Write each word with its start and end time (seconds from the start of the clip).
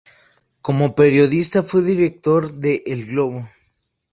Como 0.63 0.95
periodista 0.95 1.61
fue 1.61 1.83
director 1.83 2.51
de 2.53 2.81
"El 2.87 3.05
Globo". 3.05 3.47